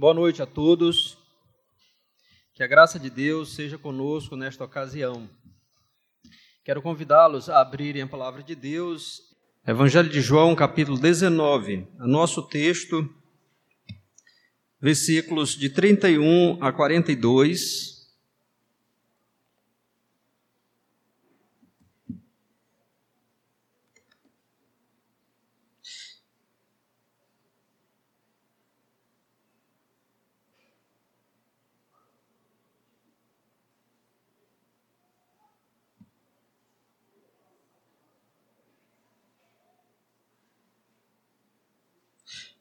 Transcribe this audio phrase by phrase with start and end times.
[0.00, 1.18] Boa noite a todos.
[2.54, 5.28] Que a graça de Deus seja conosco nesta ocasião.
[6.62, 9.34] Quero convidá-los a abrirem a palavra de Deus.
[9.66, 11.84] Evangelho de João, capítulo 19.
[11.98, 13.12] Nosso texto,
[14.80, 17.97] versículos de 31 a 42.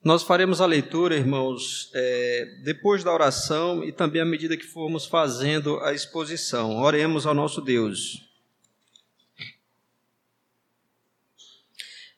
[0.07, 5.05] Nós faremos a leitura, irmãos, é, depois da oração e também à medida que formos
[5.05, 6.77] fazendo a exposição.
[6.77, 8.25] Oremos ao nosso Deus.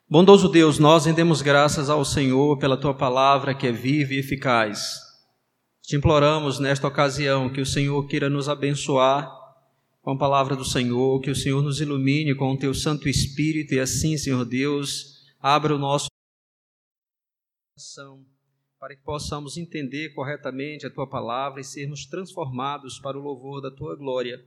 [0.07, 4.99] Bondoso Deus, nós rendemos graças ao Senhor pela tua palavra que é viva e eficaz.
[5.81, 9.35] Te imploramos nesta ocasião que o Senhor queira nos abençoar
[10.03, 13.73] com a palavra do Senhor, que o Senhor nos ilumine com o teu Santo Espírito
[13.73, 16.08] e assim, Senhor Deus, abra o nosso
[18.79, 23.71] para que possamos entender corretamente a tua palavra e sermos transformados para o louvor da
[23.71, 24.43] tua glória.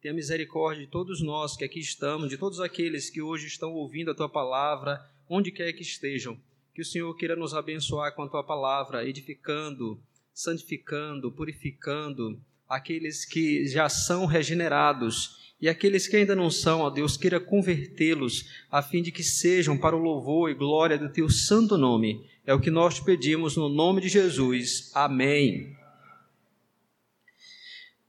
[0.00, 4.10] Tenha misericórdia de todos nós que aqui estamos, de todos aqueles que hoje estão ouvindo
[4.10, 6.36] a tua palavra, onde quer que estejam.
[6.74, 10.00] Que o Senhor queira nos abençoar com a tua palavra, edificando,
[10.34, 17.16] santificando, purificando aqueles que já são regenerados e aqueles que ainda não são, ó Deus,
[17.16, 21.78] queira convertê-los, a fim de que sejam para o louvor e glória do teu santo
[21.78, 22.28] nome.
[22.44, 24.90] É o que nós te pedimos no nome de Jesus.
[24.94, 25.76] Amém.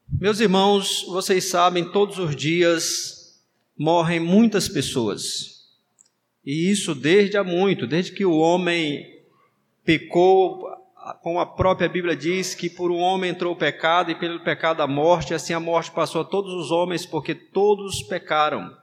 [0.10, 3.44] Meus irmãos, vocês sabem, todos os dias
[3.78, 5.68] morrem muitas pessoas.
[6.44, 9.06] E isso desde há muito, desde que o homem
[9.86, 10.68] pecou,
[11.22, 14.82] como a própria Bíblia diz, que por um homem entrou o pecado e pelo pecado
[14.82, 18.76] a morte, assim a morte passou a todos os homens, porque todos pecaram.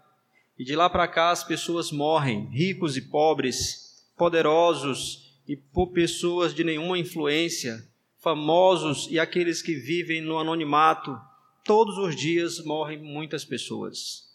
[0.57, 6.55] E de lá para cá as pessoas morrem, ricos e pobres, poderosos e por pessoas
[6.55, 7.85] de nenhuma influência,
[8.19, 11.21] famosos e aqueles que vivem no anonimato.
[11.65, 14.33] Todos os dias morrem muitas pessoas.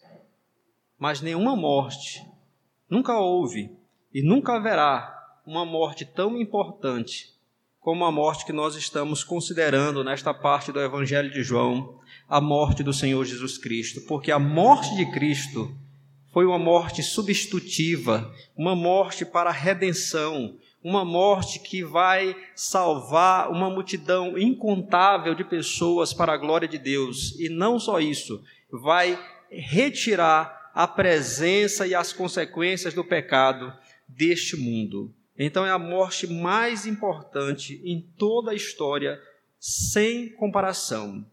[1.00, 2.22] Mas nenhuma morte,
[2.90, 3.72] nunca houve
[4.14, 7.34] e nunca haverá uma morte tão importante
[7.80, 12.84] como a morte que nós estamos considerando nesta parte do Evangelho de João, a morte
[12.84, 15.74] do Senhor Jesus Cristo, porque a morte de Cristo
[16.34, 23.72] foi uma morte substitutiva, uma morte para a redenção, uma morte que vai salvar uma
[23.72, 29.20] multidão incontável de pessoas para a glória de Deus, e não só isso, vai
[29.50, 33.74] retirar a presença e as consequências do pecado
[34.08, 35.12] deste mundo.
[35.36, 39.20] Então é a morte mais importante em toda a história,
[39.60, 41.26] sem comparação.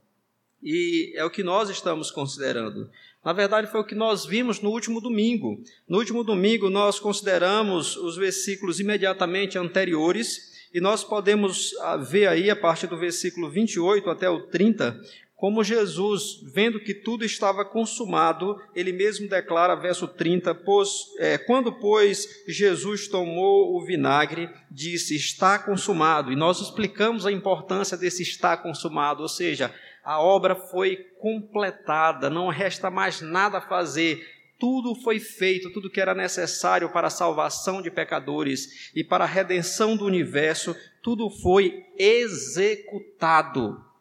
[0.62, 2.90] E é o que nós estamos considerando.
[3.24, 5.62] Na verdade, foi o que nós vimos no último domingo.
[5.88, 12.50] No último domingo, nós consideramos os versículos imediatamente anteriores, e nós podemos ah, ver aí,
[12.50, 14.98] a partir do versículo 28 até o 30,
[15.42, 21.72] como Jesus, vendo que tudo estava consumado, ele mesmo declara, verso 30, pois, é, quando,
[21.72, 26.32] pois, Jesus tomou o vinagre, disse, está consumado.
[26.32, 32.48] E nós explicamos a importância desse está consumado, ou seja, a obra foi completada, não
[32.48, 34.26] resta mais nada a fazer,
[34.58, 39.26] tudo foi feito, tudo que era necessário para a salvação de pecadores e para a
[39.26, 43.92] redenção do universo, tudo foi executado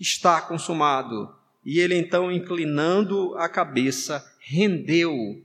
[0.00, 1.34] está consumado.
[1.64, 5.44] E ele então, inclinando a cabeça, rendeu,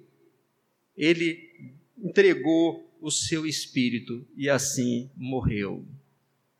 [0.95, 5.85] ele entregou o seu espírito e assim morreu.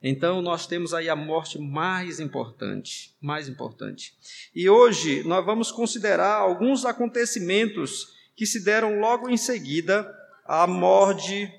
[0.08, 4.14] Então nós temos aí a morte mais importante, mais importante.
[4.54, 10.08] E hoje nós vamos considerar alguns acontecimentos que se deram logo em seguida
[10.46, 11.52] à morte,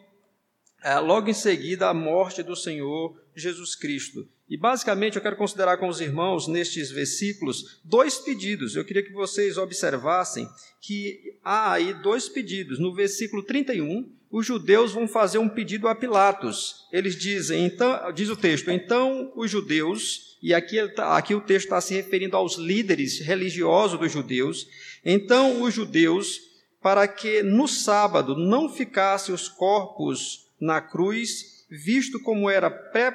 [0.80, 4.28] é, logo em seguida à morte do Senhor Jesus Cristo.
[4.48, 8.76] E basicamente eu quero considerar com os irmãos nestes versículos dois pedidos.
[8.76, 10.48] Eu queria que vocês observassem
[10.80, 12.78] que há aí dois pedidos.
[12.78, 16.86] No versículo 31, os judeus vão fazer um pedido a Pilatos.
[16.92, 21.80] Eles dizem, então, diz o texto, então os judeus, e aqui, aqui o texto está
[21.80, 24.68] se referindo aos líderes religiosos dos judeus,
[25.04, 26.40] então os judeus,
[26.82, 32.68] para que no sábado não ficassem os corpos na cruz, visto como era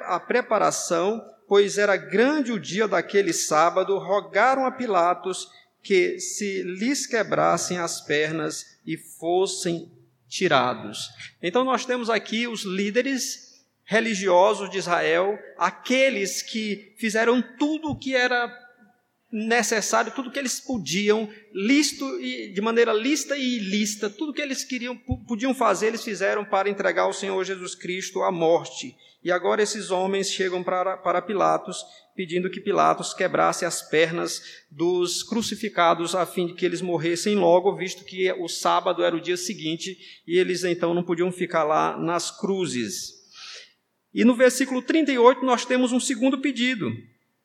[0.06, 5.48] a preparação, pois era grande o dia daquele sábado, rogaram a Pilatos
[5.82, 9.90] que se lhes quebrassem as pernas e fossem
[10.32, 11.10] tirados.
[11.42, 13.52] Então nós temos aqui os líderes
[13.84, 18.48] religiosos de Israel, aqueles que fizeram tudo o que era
[19.32, 24.62] necessário, tudo que eles podiam, listo e de maneira lista e ilícita, tudo que eles
[24.62, 24.94] queriam
[25.26, 28.94] podiam fazer, eles fizeram para entregar ao Senhor Jesus Cristo à morte.
[29.24, 31.78] E agora esses homens chegam para, para Pilatos,
[32.14, 37.74] pedindo que Pilatos quebrasse as pernas dos crucificados a fim de que eles morressem logo,
[37.74, 39.96] visto que o sábado era o dia seguinte
[40.26, 43.22] e eles então não podiam ficar lá nas cruzes.
[44.12, 46.92] E no versículo 38 nós temos um segundo pedido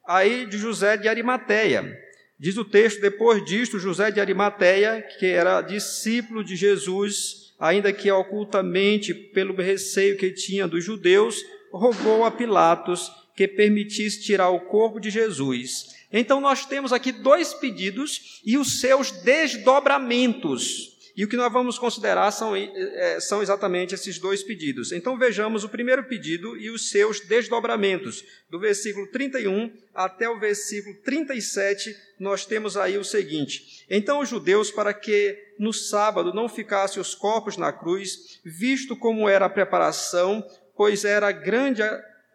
[0.08, 1.96] aí de José de Arimateia.
[2.40, 8.10] Diz o texto: depois disto, José de Arimateia, que era discípulo de Jesus, ainda que
[8.10, 15.00] ocultamente pelo receio que tinha dos judeus, rogou a Pilatos que permitisse tirar o corpo
[15.00, 15.96] de Jesus.
[16.12, 20.97] Então nós temos aqui dois pedidos e os seus desdobramentos.
[21.18, 24.92] E o que nós vamos considerar são, é, são exatamente esses dois pedidos.
[24.92, 28.24] Então vejamos o primeiro pedido e os seus desdobramentos.
[28.52, 34.70] Do versículo 31 até o versículo 37, nós temos aí o seguinte: Então os judeus,
[34.70, 40.48] para que no sábado não ficassem os corpos na cruz, visto como era a preparação,
[40.76, 41.82] pois era grande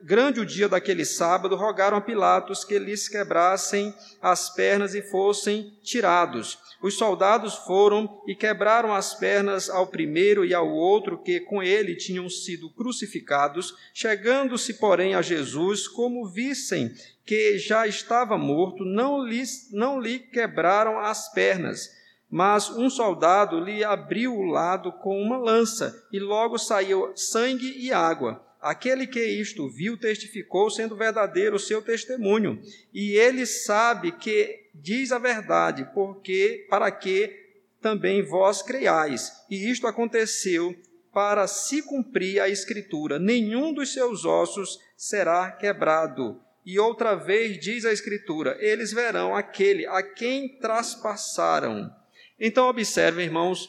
[0.03, 5.73] grande o dia daquele sábado, rogaram a Pilatos que lhes quebrassem as pernas e fossem
[5.83, 6.59] tirados.
[6.83, 11.95] Os soldados foram e quebraram as pernas ao primeiro e ao outro que com ele
[11.95, 16.93] tinham sido crucificados, chegando-se, porém, a Jesus, como vissem
[17.25, 21.89] que já estava morto, não lhe, não lhe quebraram as pernas.
[22.29, 27.93] Mas um soldado lhe abriu o lado com uma lança, e logo saiu sangue e
[27.93, 28.45] água.
[28.63, 32.63] Aquele que isto viu testificou, sendo verdadeiro o seu testemunho,
[32.95, 37.43] e ele sabe que diz a verdade, porque para que
[37.81, 39.33] também vós creiais.
[39.51, 40.77] E isto aconteceu
[41.13, 46.41] para se cumprir a escritura: nenhum dos seus ossos será quebrado.
[46.65, 51.91] E outra vez diz a escritura: eles verão aquele a quem traspassaram.
[52.39, 53.69] Então observem, irmãos,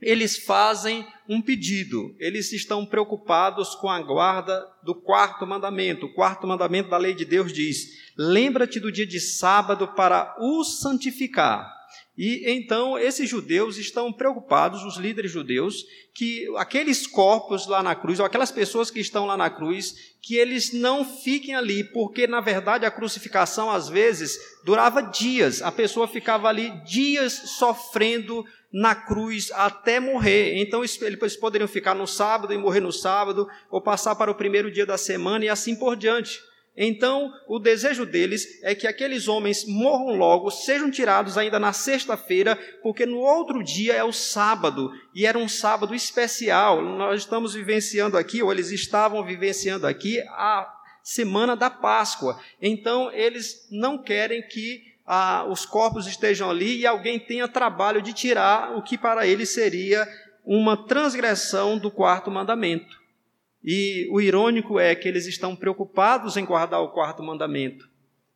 [0.00, 6.06] eles fazem um pedido, eles estão preocupados com a guarda do quarto mandamento.
[6.06, 10.62] O quarto mandamento da lei de Deus diz: Lembra-te do dia de sábado para o
[10.64, 11.76] santificar.
[12.16, 15.84] E então esses judeus estão preocupados, os líderes judeus,
[16.14, 20.36] que aqueles corpos lá na cruz, ou aquelas pessoas que estão lá na cruz, que
[20.36, 26.08] eles não fiquem ali, porque na verdade a crucificação às vezes durava dias, a pessoa
[26.08, 30.60] ficava ali dias sofrendo na cruz até morrer.
[30.60, 34.70] Então eles poderiam ficar no sábado e morrer no sábado, ou passar para o primeiro
[34.70, 36.40] dia da semana e assim por diante.
[36.78, 42.54] Então, o desejo deles é que aqueles homens morram logo, sejam tirados ainda na sexta-feira,
[42.82, 46.82] porque no outro dia é o sábado, e era um sábado especial.
[46.82, 50.70] Nós estamos vivenciando aqui, ou eles estavam vivenciando aqui, a
[51.02, 52.38] semana da Páscoa.
[52.60, 54.82] Então, eles não querem que
[55.48, 60.06] os corpos estejam ali e alguém tenha trabalho de tirar o que para eles seria
[60.44, 63.00] uma transgressão do quarto mandamento.
[63.62, 67.88] E o irônico é que eles estão preocupados em guardar o quarto mandamento,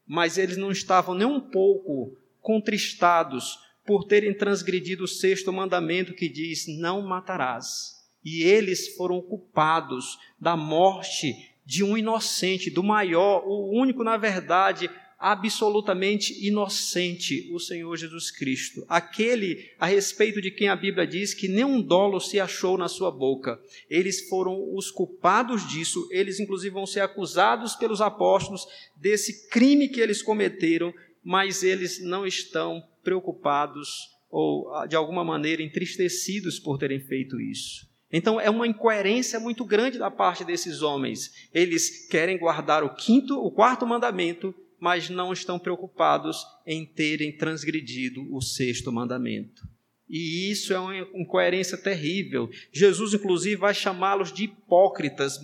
[0.06, 6.28] mas eles não estavam nem um pouco contristados por terem transgredido o sexto mandamento que
[6.28, 8.00] diz: Não matarás.
[8.24, 11.34] E eles foram culpados da morte
[11.64, 14.90] de um inocente, do maior, o único, na verdade,
[15.20, 21.46] absolutamente inocente, o Senhor Jesus Cristo, aquele a respeito de quem a Bíblia diz que
[21.46, 23.60] nenhum dolo se achou na sua boca.
[23.90, 30.00] Eles foram os culpados disso, eles inclusive vão ser acusados pelos apóstolos desse crime que
[30.00, 37.38] eles cometeram, mas eles não estão preocupados ou de alguma maneira entristecidos por terem feito
[37.38, 37.86] isso.
[38.10, 41.48] Então é uma incoerência muito grande da parte desses homens.
[41.52, 48.26] Eles querem guardar o quinto, o quarto mandamento mas não estão preocupados em terem transgredido
[48.34, 49.68] o sexto mandamento.
[50.10, 52.50] E isso é uma incoerência terrível.
[52.72, 55.38] Jesus, inclusive, vai chamá-los de hipócritas.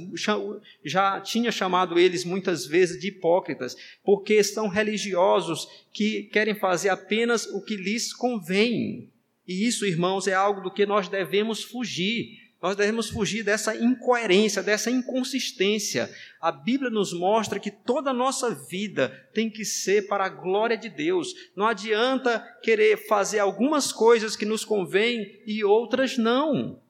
[0.84, 7.46] Já tinha chamado eles muitas vezes de hipócritas, porque são religiosos que querem fazer apenas
[7.46, 9.08] o que lhes convém.
[9.46, 12.45] E isso, irmãos, é algo do que nós devemos fugir.
[12.66, 16.12] Nós devemos fugir dessa incoerência, dessa inconsistência.
[16.40, 20.76] A Bíblia nos mostra que toda a nossa vida tem que ser para a glória
[20.76, 21.32] de Deus.
[21.54, 26.82] Não adianta querer fazer algumas coisas que nos convêm e outras não.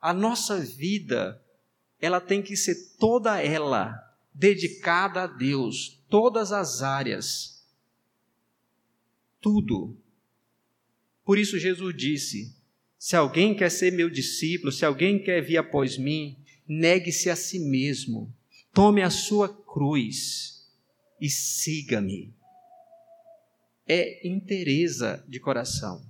[0.00, 1.44] A nossa vida,
[2.00, 3.94] ela tem que ser toda ela
[4.32, 7.62] dedicada a Deus, todas as áreas.
[9.38, 9.94] Tudo.
[11.26, 12.58] Por isso Jesus disse:
[13.00, 16.36] se alguém quer ser meu discípulo, se alguém quer vir após mim,
[16.68, 18.30] negue-se a si mesmo,
[18.74, 20.68] tome a sua cruz
[21.18, 22.34] e siga-me.
[23.88, 26.06] É interesa de coração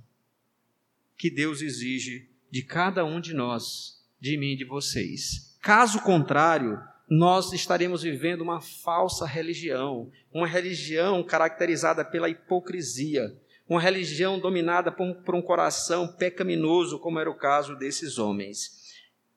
[1.16, 5.56] que Deus exige de cada um de nós, de mim e de vocês.
[5.62, 6.76] Caso contrário,
[7.08, 13.32] nós estaremos vivendo uma falsa religião, uma religião caracterizada pela hipocrisia,
[13.70, 18.80] uma religião dominada por um, por um coração pecaminoso, como era o caso desses homens.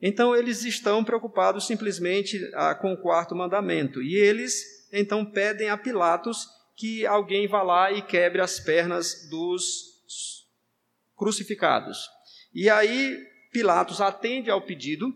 [0.01, 4.01] Então eles estão preocupados simplesmente ah, com o quarto mandamento.
[4.01, 10.03] E eles então pedem a Pilatos que alguém vá lá e quebre as pernas dos
[11.15, 12.09] crucificados.
[12.55, 13.15] E aí
[13.51, 15.13] Pilatos atende ao pedido.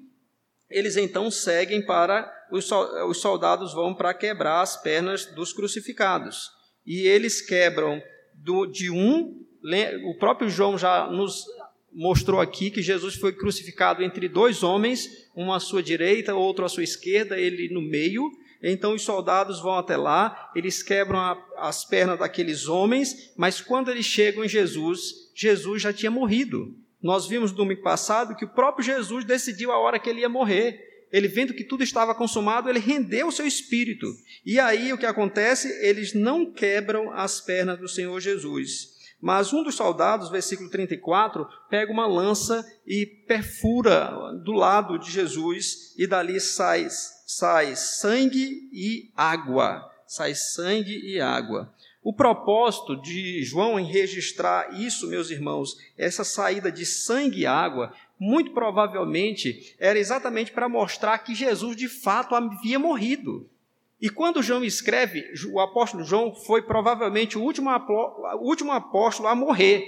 [0.69, 6.51] Eles então seguem para os soldados vão para quebrar as pernas dos crucificados.
[6.85, 7.99] E eles quebram
[8.37, 9.43] do, de um.
[10.05, 11.45] O próprio João já nos
[11.91, 16.69] mostrou aqui que Jesus foi crucificado entre dois homens, um à sua direita, outro à
[16.69, 18.29] sua esquerda, ele no meio.
[18.61, 23.91] Então os soldados vão até lá, eles quebram a, as pernas daqueles homens, mas quando
[23.91, 26.75] eles chegam em Jesus, Jesus já tinha morrido.
[27.01, 30.29] Nós vimos no domingo passado que o próprio Jesus decidiu a hora que ele ia
[30.29, 30.79] morrer.
[31.11, 34.07] Ele vendo que tudo estava consumado, ele rendeu o seu espírito.
[34.45, 35.69] E aí o que acontece?
[35.81, 38.97] Eles não quebram as pernas do Senhor Jesus.
[39.19, 44.11] Mas um dos soldados, versículo 34, pega uma lança e perfura
[44.43, 46.87] do lado de Jesus, e dali sai,
[47.25, 49.89] sai sangue e água.
[50.05, 51.73] Sai sangue e água.
[52.03, 57.91] O propósito de João em registrar isso, meus irmãos, essa saída de sangue e água,
[58.19, 63.49] muito provavelmente era exatamente para mostrar que Jesus de fato havia morrido.
[63.99, 67.69] E quando João escreve, o apóstolo João foi provavelmente o último,
[68.39, 69.87] último apóstolo a morrer.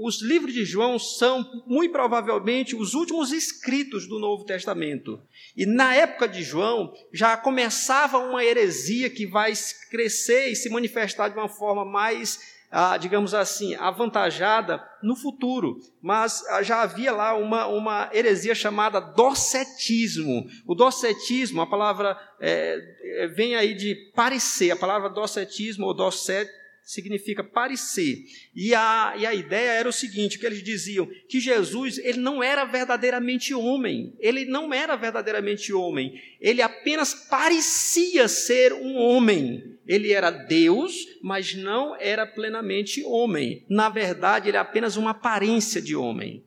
[0.00, 5.20] Os livros de João são, muito provavelmente, os últimos escritos do Novo Testamento.
[5.56, 9.52] E na época de João, já começava uma heresia que vai
[9.90, 16.44] crescer e se manifestar de uma forma mais ah, digamos assim, avantajada no futuro, mas
[16.48, 20.46] ah, já havia lá uma, uma heresia chamada docetismo.
[20.66, 26.48] O docetismo, a palavra é, vem aí de parecer, a palavra docetismo ou docet
[26.88, 28.24] significa parecer.
[28.56, 32.42] E a, e a ideia era o seguinte, que eles diziam que Jesus, ele não
[32.42, 39.76] era verdadeiramente homem, ele não era verdadeiramente homem, ele apenas parecia ser um homem.
[39.86, 43.66] Ele era Deus, mas não era plenamente homem.
[43.68, 46.42] Na verdade, ele é apenas uma aparência de homem.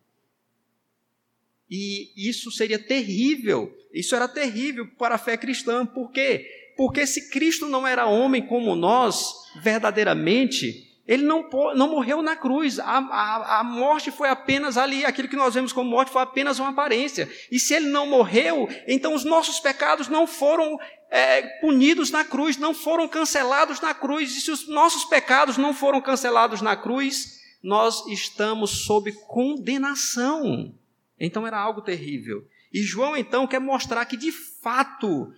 [1.69, 6.60] E isso seria terrível, isso era terrível para a fé cristã, por quê?
[6.81, 12.79] Porque se Cristo não era homem como nós, verdadeiramente, ele não, não morreu na cruz.
[12.79, 16.57] A, a, a, morte foi apenas ali, aquilo que nós vemos como morte foi apenas
[16.57, 17.29] uma aparência.
[17.51, 20.79] E se ele não morreu, então os nossos pecados não foram
[21.11, 24.35] é, punidos na cruz, não foram cancelados na cruz.
[24.35, 30.73] E se os nossos pecados não foram cancelados na cruz, nós estamos sob condenação.
[31.19, 32.43] Então era algo terrível.
[32.73, 35.31] E João então quer mostrar que de fato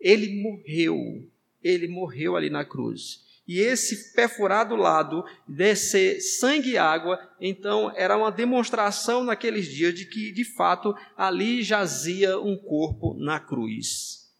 [0.00, 1.28] ele morreu.
[1.62, 3.28] Ele morreu ali na cruz.
[3.46, 10.06] E esse perfurado lado descer sangue e água, então era uma demonstração naqueles dias de
[10.06, 14.30] que, de fato, ali jazia um corpo na cruz.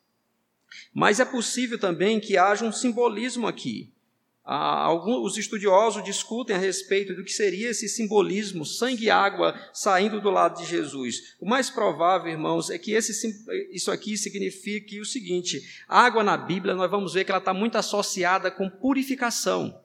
[0.94, 3.92] Mas é possível também que haja um simbolismo aqui.
[4.52, 9.54] Ah, alguns, os estudiosos discutem a respeito do que seria esse simbolismo, sangue e água
[9.72, 11.36] saindo do lado de Jesus.
[11.40, 13.12] O mais provável, irmãos, é que esse,
[13.70, 17.78] isso aqui signifique o seguinte: água na Bíblia, nós vamos ver que ela está muito
[17.78, 19.80] associada com purificação.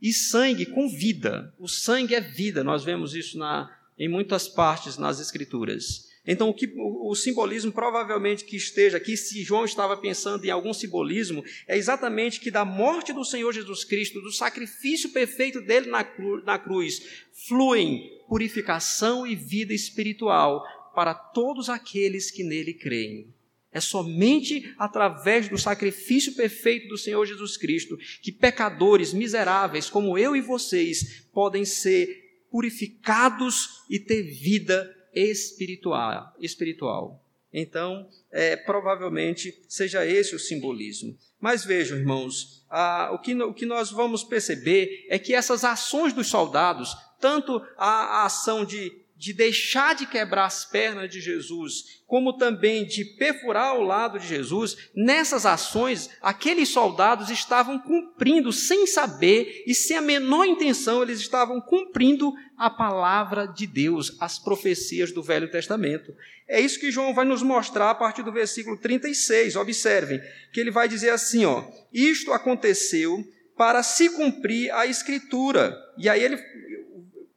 [0.00, 1.52] E sangue com vida.
[1.58, 6.09] O sangue é vida, nós vemos isso na, em muitas partes nas Escrituras.
[6.26, 10.72] Então, o, que, o, simbolismo provavelmente que esteja aqui, se João estava pensando em algum
[10.74, 16.04] simbolismo, é exatamente que da morte do Senhor Jesus Cristo, do sacrifício perfeito dele na,
[16.04, 20.62] cru, na cruz, fluem purificação e vida espiritual
[20.94, 23.32] para todos aqueles que nele creem.
[23.72, 30.34] É somente através do sacrifício perfeito do Senhor Jesus Cristo que pecadores miseráveis como eu
[30.34, 36.34] e vocês podem ser purificados e ter vida espiritual.
[36.38, 37.24] espiritual.
[37.52, 41.16] Então, é, provavelmente seja esse o simbolismo.
[41.40, 42.64] Mas vejam, irmãos,
[43.12, 48.20] o, que, o que nós vamos perceber é que essas ações dos soldados, tanto a,
[48.20, 53.76] a ação de, de deixar de quebrar as pernas de Jesus, como também de perfurar
[53.76, 60.00] o lado de Jesus, nessas ações, aqueles soldados estavam cumprindo, sem saber e sem a
[60.00, 66.14] menor intenção, eles estavam cumprindo a palavra de Deus, as profecias do Velho Testamento.
[66.48, 69.54] É isso que João vai nos mostrar a partir do versículo 36.
[69.54, 70.18] Observem
[70.50, 71.62] que ele vai dizer assim, ó:
[71.92, 73.22] "Isto aconteceu
[73.54, 75.76] para se cumprir a escritura".
[75.98, 76.42] E aí ele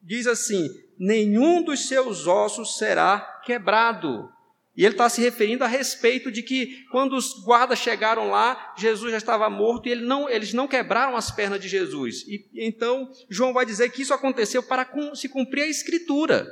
[0.02, 4.30] diz assim: nenhum dos seus ossos será quebrado.
[4.76, 9.12] E ele está se referindo a respeito de que quando os guardas chegaram lá, Jesus
[9.12, 12.24] já estava morto e ele não, eles não quebraram as pernas de Jesus.
[12.28, 16.48] E então João vai dizer que isso aconteceu para se cumprir a escritura.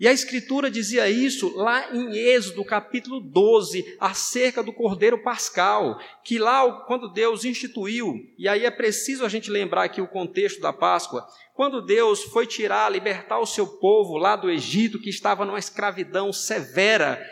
[0.00, 6.38] E a Escritura dizia isso lá em Êxodo, capítulo 12, acerca do Cordeiro Pascal, que
[6.38, 10.72] lá, quando Deus instituiu, e aí é preciso a gente lembrar aqui o contexto da
[10.72, 15.58] Páscoa, quando Deus foi tirar, libertar o seu povo lá do Egito, que estava numa
[15.58, 17.22] escravidão severa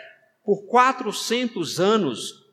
[0.45, 2.45] por 400 anos,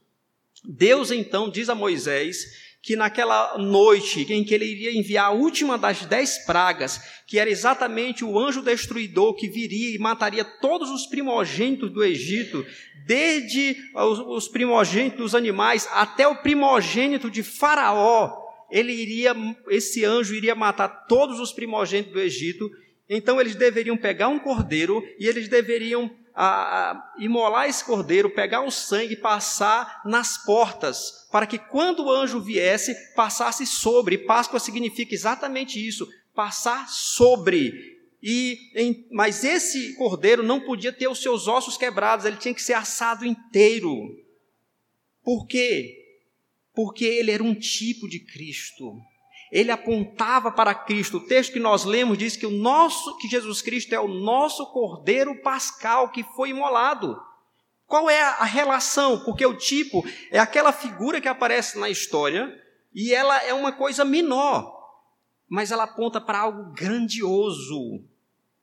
[0.63, 5.75] Deus então diz a Moisés que naquela noite em que ele iria enviar a última
[5.75, 11.07] das dez pragas, que era exatamente o anjo destruidor que viria e mataria todos os
[11.07, 12.63] primogênitos do Egito,
[13.07, 13.75] desde
[14.27, 18.31] os primogênitos dos animais até o primogênito de Faraó,
[18.69, 19.35] ele iria,
[19.69, 22.69] esse anjo iria matar todos os primogênitos do Egito.
[23.09, 28.71] Então eles deveriam pegar um cordeiro e eles deveriam a, imolar esse cordeiro, pegar o
[28.71, 34.17] sangue e passar nas portas, para que quando o anjo viesse, passasse sobre.
[34.17, 37.95] Páscoa significa exatamente isso, passar sobre.
[38.21, 42.61] E em, mas esse cordeiro não podia ter os seus ossos quebrados, ele tinha que
[42.61, 43.93] ser assado inteiro.
[45.23, 46.03] Por quê?
[46.73, 48.99] Porque ele era um tipo de Cristo
[49.55, 51.15] ele apontava para Cristo.
[51.15, 54.65] O texto que nós lemos diz que o nosso, que Jesus Cristo é o nosso
[54.73, 57.17] Cordeiro Pascal que foi imolado.
[57.87, 59.23] Qual é a relação?
[59.23, 62.53] Porque o tipo é aquela figura que aparece na história
[62.93, 64.75] e ela é uma coisa menor,
[65.47, 68.03] mas ela aponta para algo grandioso.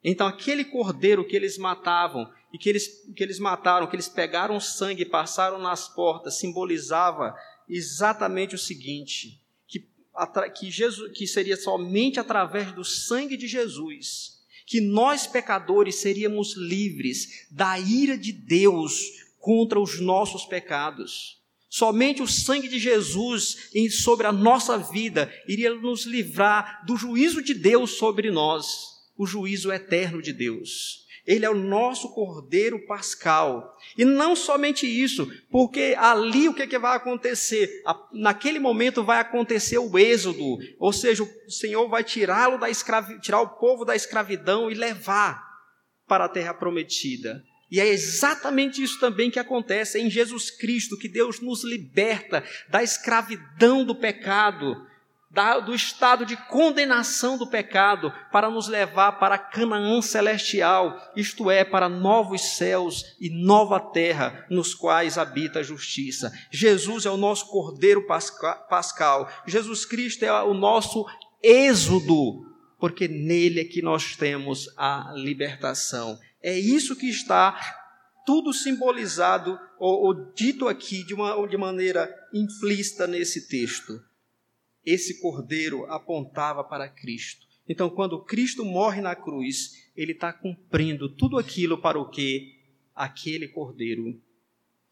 [0.05, 4.61] Então, aquele cordeiro que eles matavam e que eles, que eles mataram, que eles pegaram
[4.61, 7.35] sangue e passaram nas portas, simbolizava
[7.67, 9.42] exatamente o seguinte:
[10.54, 14.33] que, Jesus, que seria somente através do sangue de Jesus
[14.72, 19.03] que nós pecadores seríamos livres da ira de Deus
[19.38, 21.42] contra os nossos pecados.
[21.68, 27.55] Somente o sangue de Jesus sobre a nossa vida iria nos livrar do juízo de
[27.55, 31.02] Deus sobre nós, o juízo eterno de Deus.
[31.27, 33.77] Ele é o nosso Cordeiro Pascal.
[33.97, 37.71] E não somente isso, porque ali o que, é que vai acontecer?
[38.13, 43.21] Naquele momento vai acontecer o êxodo, ou seja, o Senhor vai tirá-lo da escravi...
[43.21, 45.43] tirar o povo da escravidão e levar
[46.09, 47.43] para a terra prometida.
[47.71, 52.83] E é exatamente isso também que acontece em Jesus Cristo, que Deus nos liberta da
[52.83, 54.77] escravidão do pecado
[55.64, 61.88] do estado de condenação do pecado para nos levar para Canaã celestial, isto é, para
[61.88, 66.31] novos céus e nova terra nos quais habita a justiça.
[66.51, 71.07] Jesus é o nosso Cordeiro Pascal, Jesus Cristo é o nosso
[71.42, 72.47] êxodo,
[72.79, 76.18] porque nele é que nós temos a libertação.
[76.42, 77.59] É isso que está
[78.27, 83.99] tudo simbolizado ou, ou dito aqui de, uma, de maneira implícita nesse texto
[84.85, 87.47] esse cordeiro apontava para Cristo.
[87.68, 92.59] Então, quando Cristo morre na cruz, ele está cumprindo tudo aquilo para o que
[92.95, 94.21] aquele cordeiro,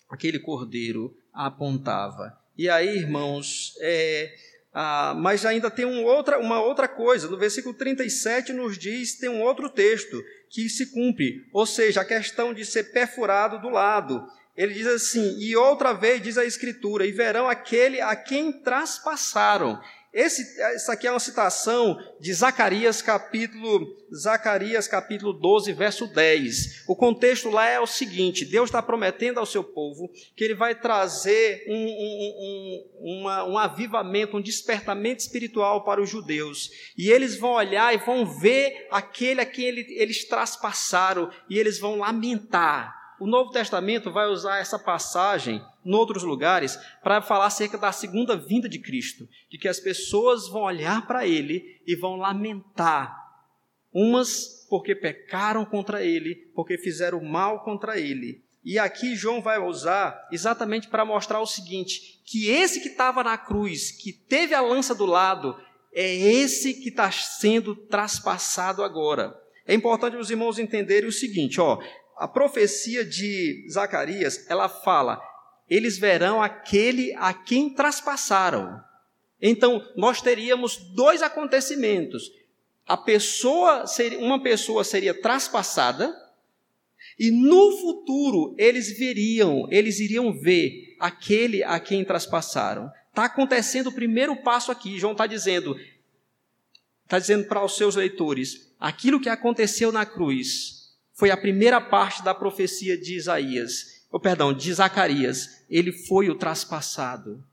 [0.09, 2.38] aquele cordeiro apontava.
[2.57, 4.35] E aí, irmãos, é,
[4.72, 7.29] ah, mas ainda tem um outra, uma outra coisa.
[7.29, 12.05] No versículo 37 nos diz, tem um outro texto que se cumpre, ou seja, a
[12.05, 14.26] questão de ser perfurado do lado.
[14.61, 19.81] Ele diz assim: E outra vez diz a Escritura: E verão aquele a quem traspassaram.
[20.12, 26.85] Esse, essa aqui é uma citação de Zacarias capítulo, Zacarias capítulo 12, verso 10.
[26.87, 30.75] O contexto lá é o seguinte: Deus está prometendo ao seu povo que ele vai
[30.75, 36.70] trazer um, um, um, uma, um avivamento, um despertamento espiritual para os judeus.
[36.99, 41.79] E eles vão olhar e vão ver aquele a quem ele, eles traspassaram, e eles
[41.79, 47.76] vão lamentar o Novo Testamento vai usar essa passagem em outros lugares para falar acerca
[47.76, 52.16] da segunda vinda de Cristo, de que as pessoas vão olhar para ele e vão
[52.16, 53.14] lamentar,
[53.92, 58.42] umas porque pecaram contra ele, porque fizeram mal contra ele.
[58.64, 63.37] E aqui João vai usar exatamente para mostrar o seguinte: que esse que estava na
[63.37, 65.56] cruz, que teve a lança do lado,
[65.92, 69.35] é esse que está sendo traspassado agora.
[69.66, 71.78] É importante os irmãos entenderem o seguinte, ó,
[72.20, 75.18] a profecia de Zacarias, ela fala:
[75.68, 78.78] eles verão aquele a quem traspassaram.
[79.40, 82.30] Então, nós teríamos dois acontecimentos.
[82.87, 83.87] A pessoa,
[84.18, 86.14] uma pessoa seria traspassada,
[87.18, 92.92] e no futuro eles veriam, eles iriam ver aquele a quem traspassaram.
[93.09, 94.98] Está acontecendo o primeiro passo aqui.
[94.98, 95.74] João está dizendo,
[97.04, 100.80] está dizendo para os seus leitores, aquilo que aconteceu na cruz
[101.20, 105.62] foi a primeira parte da profecia de Isaías, ou perdão, de Zacarias.
[105.68, 107.44] Ele foi o traspassado.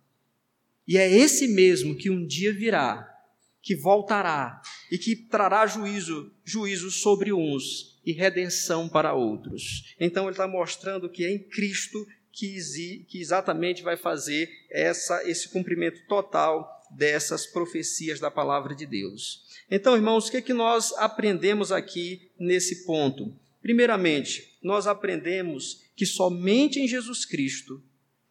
[0.87, 3.13] E é esse mesmo que um dia virá,
[3.61, 9.93] que voltará e que trará juízo, juízo sobre uns e redenção para outros.
[9.99, 15.49] Então ele está mostrando que é em Cristo que, que exatamente vai fazer essa, esse
[15.49, 19.45] cumprimento total dessas profecias da palavra de Deus.
[19.69, 23.35] Então, irmãos, o que, é que nós aprendemos aqui nesse ponto?
[23.61, 27.83] Primeiramente, nós aprendemos que somente em Jesus Cristo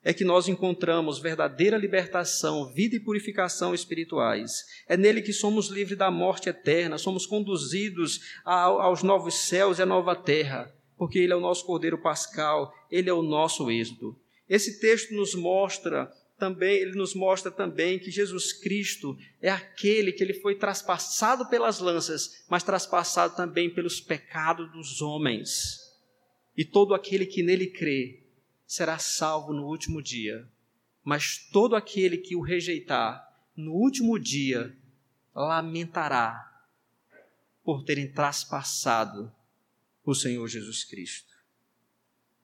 [0.06, 4.64] é que nós encontramos verdadeira libertação, vida e purificação espirituais.
[4.88, 9.86] É nele que somos livres da morte eterna, somos conduzidos aos novos céus e à
[9.86, 14.16] nova terra, porque ele é o nosso Cordeiro Pascal, ele é o nosso êxodo.
[14.48, 20.22] Esse texto nos mostra também, ele nos mostra também que Jesus Cristo é aquele que
[20.22, 25.80] ele foi traspassado pelas lanças, mas traspassado também pelos pecados dos homens.
[26.56, 28.22] E todo aquele que nele crê
[28.66, 30.46] será salvo no último dia.
[31.02, 34.76] Mas todo aquele que o rejeitar no último dia
[35.34, 36.42] lamentará
[37.64, 39.32] por terem traspassado
[40.04, 41.34] o Senhor Jesus Cristo.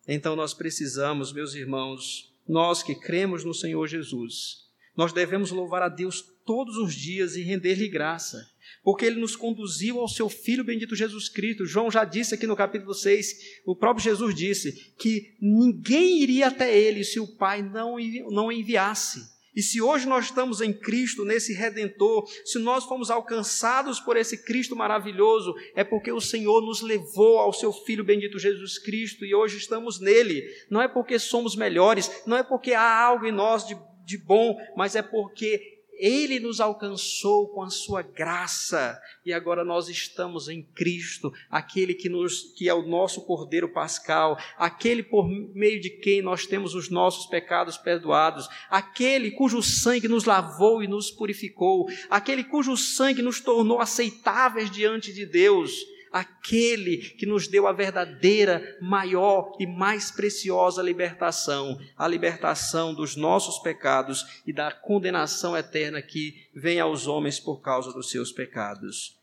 [0.07, 4.63] Então nós precisamos, meus irmãos, nós que cremos no Senhor Jesus,
[4.97, 8.53] nós devemos louvar a Deus todos os dias e render-lhe graça
[8.83, 11.65] porque ele nos conduziu ao seu Filho bendito Jesus Cristo.
[11.65, 16.77] João já disse aqui no capítulo 6, o próprio Jesus disse que ninguém iria até
[16.77, 17.97] ele se o Pai não,
[18.31, 19.32] não enviasse.
[19.55, 24.45] E se hoje nós estamos em Cristo, nesse Redentor, se nós fomos alcançados por esse
[24.45, 29.35] Cristo maravilhoso, é porque o Senhor nos levou ao seu Filho bendito Jesus Cristo e
[29.35, 30.43] hoje estamos nele.
[30.71, 34.57] Não é porque somos melhores, não é porque há algo em nós de, de bom,
[34.75, 40.63] mas é porque ele nos alcançou com a sua graça e agora nós estamos em
[40.63, 46.23] Cristo, aquele que, nos, que é o nosso Cordeiro Pascal, aquele por meio de quem
[46.23, 52.45] nós temos os nossos pecados perdoados, aquele cujo sangue nos lavou e nos purificou, aquele
[52.45, 59.57] cujo sangue nos tornou aceitáveis diante de Deus aquele que nos deu a verdadeira, maior
[59.59, 66.79] e mais preciosa libertação, a libertação dos nossos pecados e da condenação eterna que vem
[66.79, 69.19] aos homens por causa dos seus pecados.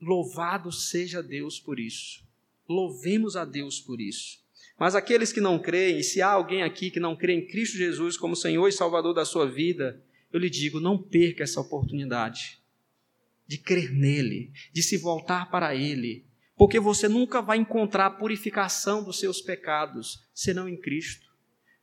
[0.00, 2.24] Louvado seja Deus por isso.
[2.68, 4.40] Louvemos a Deus por isso.
[4.78, 8.16] Mas aqueles que não creem, se há alguém aqui que não crê em Cristo Jesus
[8.16, 12.59] como Senhor e Salvador da sua vida, eu lhe digo, não perca essa oportunidade
[13.50, 16.24] de crer nele, de se voltar para ele,
[16.56, 21.26] porque você nunca vai encontrar a purificação dos seus pecados senão em Cristo.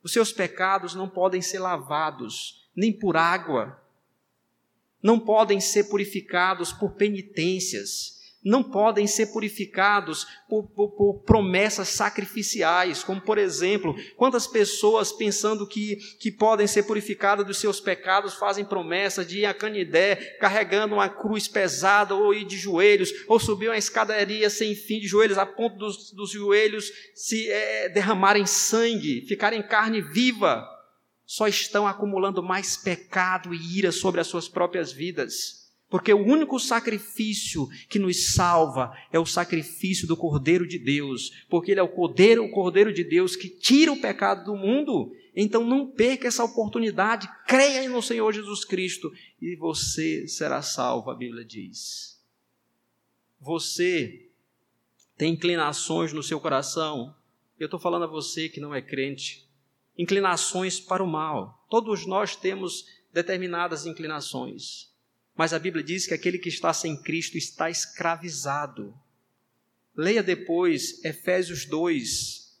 [0.02, 3.78] Os seus pecados não podem ser lavados nem por água,
[5.02, 13.02] não podem ser purificados por penitências, não podem ser purificados por, por, por, promessas sacrificiais,
[13.02, 18.64] como por exemplo, quantas pessoas pensando que, que podem ser purificadas dos seus pecados fazem
[18.64, 23.68] promessas de ir a Canidé carregando uma cruz pesada, ou ir de joelhos, ou subir
[23.68, 29.26] uma escadaria sem fim de joelhos, a ponto dos, dos joelhos se é, derramarem sangue,
[29.26, 30.64] ficarem carne viva,
[31.26, 35.57] só estão acumulando mais pecado e ira sobre as suas próprias vidas.
[35.90, 41.70] Porque o único sacrifício que nos salva é o sacrifício do Cordeiro de Deus, porque
[41.70, 45.12] ele é o Cordeiro, o Cordeiro de Deus que tira o pecado do mundo.
[45.34, 51.14] Então não perca essa oportunidade, creia no Senhor Jesus Cristo e você será salvo, a
[51.14, 52.20] Bíblia diz.
[53.40, 54.28] Você
[55.16, 57.14] tem inclinações no seu coração,
[57.58, 59.48] eu estou falando a você que não é crente,
[59.96, 61.64] inclinações para o mal.
[61.70, 64.87] Todos nós temos determinadas inclinações.
[65.38, 68.92] Mas a Bíblia diz que aquele que está sem Cristo está escravizado.
[69.94, 72.58] Leia depois Efésios 2.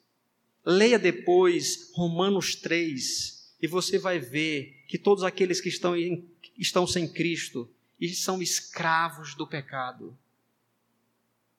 [0.64, 3.56] Leia depois Romanos 3.
[3.60, 6.24] E você vai ver que todos aqueles que estão, em,
[6.56, 7.68] estão sem Cristo
[8.00, 10.16] e são escravos do pecado.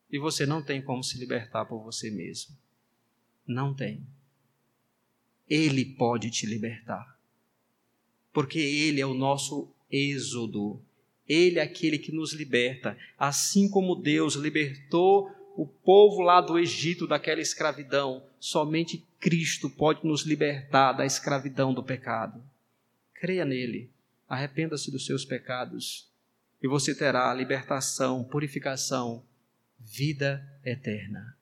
[0.10, 2.55] E você não tem como se libertar por você mesmo.
[3.45, 4.08] Não tem.
[5.49, 7.19] Ele pode te libertar.
[8.32, 10.82] Porque Ele é o nosso êxodo
[11.30, 17.06] Ele é aquele que nos liberta, assim como Deus libertou o povo lá do Egito
[17.06, 18.24] daquela escravidão.
[18.39, 22.42] Somente Cristo pode nos libertar da escravidão do pecado.
[23.13, 23.92] Creia nele,
[24.28, 26.10] arrependa-se dos seus pecados
[26.62, 29.24] e você terá libertação, purificação,
[29.80, 31.38] vida eterna,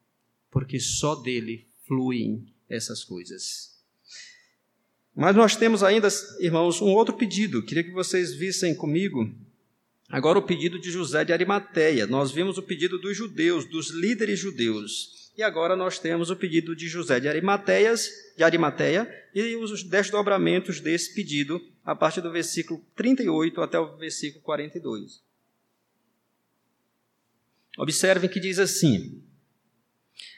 [0.52, 3.78] porque só dele fluem essas coisas.
[5.15, 6.08] Mas nós temos ainda,
[6.39, 7.63] irmãos, um outro pedido.
[7.63, 9.34] Queria que vocês vissem comigo
[10.10, 12.08] agora o pedido de José de Arimateia.
[12.08, 15.32] Nós vimos o pedido dos judeus, dos líderes judeus.
[15.38, 20.80] E agora nós temos o pedido de José de Arimateias, de Arimateia, e os desdobramentos
[20.80, 25.22] desse pedido, a partir do versículo 38 até o versículo 42.
[27.78, 29.22] Observem que diz assim: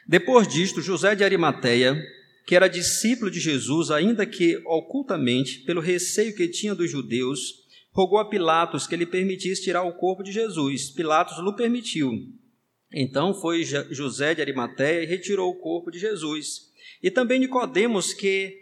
[0.05, 1.97] Depois disto, José de Arimateia,
[2.45, 7.58] que era discípulo de Jesus, ainda que ocultamente, pelo receio que tinha dos judeus,
[7.91, 10.89] rogou a Pilatos que lhe permitisse tirar o corpo de Jesus.
[10.91, 12.11] Pilatos lhe permitiu.
[12.91, 16.69] Então foi José de Arimateia e retirou o corpo de Jesus.
[17.01, 18.57] E também Nicodemos, que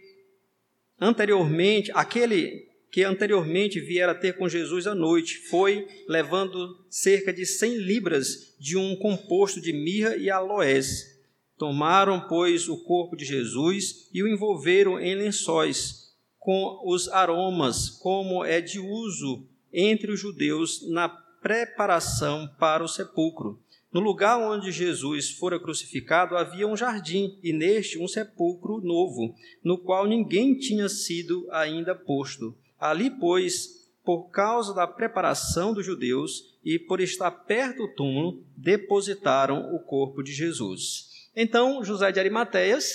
[0.99, 7.77] anteriormente, aquele que anteriormente viera ter com Jesus à noite, foi levando cerca de cem
[7.77, 11.15] libras de um composto de mirra e aloés.
[11.57, 16.06] Tomaram, pois, o corpo de Jesus e o envolveram em lençóis,
[16.47, 23.59] com os aromas, como é de uso entre os judeus na preparação para o sepulcro.
[23.91, 29.77] No lugar onde Jesus fora crucificado havia um jardim, e neste um sepulcro novo, no
[29.77, 32.55] qual ninguém tinha sido ainda posto.
[32.79, 39.75] Ali, pois, por causa da preparação dos judeus e por estar perto do túmulo, depositaram
[39.75, 41.27] o corpo de Jesus.
[41.35, 42.93] Então, José de Arimateias,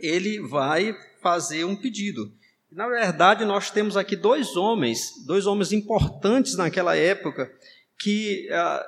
[0.00, 0.92] ele vai
[1.22, 2.36] fazer um pedido.
[2.70, 7.50] Na verdade, nós temos aqui dois homens, dois homens importantes naquela época,
[7.98, 8.86] que ah,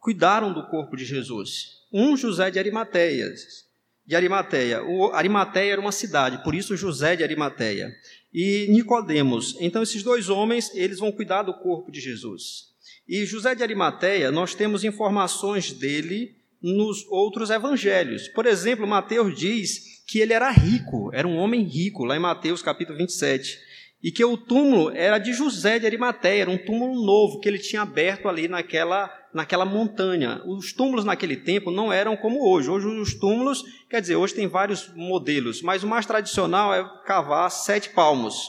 [0.00, 1.80] cuidaram do corpo de Jesus.
[1.92, 3.68] Um, José de Arimateias,
[4.04, 4.82] de Arimateia.
[4.82, 7.88] O Arimateia era uma cidade, por isso José de Arimateia.
[8.32, 9.56] E Nicodemos.
[9.60, 12.70] Então esses dois homens, eles vão cuidar do corpo de Jesus.
[13.08, 18.28] E José de Arimateia, nós temos informações dele nos outros evangelhos.
[18.28, 22.62] Por exemplo, Mateus diz que ele era rico, era um homem rico, lá em Mateus
[22.62, 23.56] capítulo 27.
[24.02, 27.60] E que o túmulo era de José de Arimateia, era um túmulo novo que ele
[27.60, 30.42] tinha aberto ali naquela, naquela montanha.
[30.44, 32.68] Os túmulos naquele tempo não eram como hoje.
[32.68, 37.48] Hoje os túmulos, quer dizer, hoje tem vários modelos, mas o mais tradicional é cavar
[37.48, 38.48] sete palmos.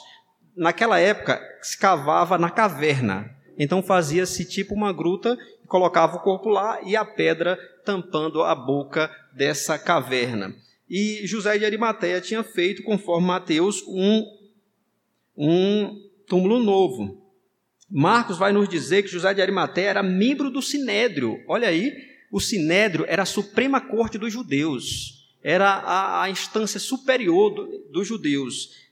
[0.57, 3.29] Naquela época se cavava na caverna.
[3.55, 9.11] Então fazia-se tipo uma gruta, colocava o corpo lá e a pedra tampando a boca
[9.35, 10.55] dessa caverna.
[10.93, 14.25] E José de Arimateia tinha feito, conforme Mateus, um,
[15.37, 17.25] um túmulo novo.
[17.89, 21.41] Marcos vai nos dizer que José de Arimateia era membro do Sinédrio.
[21.47, 21.93] Olha aí,
[22.29, 28.05] o Sinédrio era a Suprema Corte dos Judeus, era a, a instância superior do, dos
[28.05, 28.90] judeus.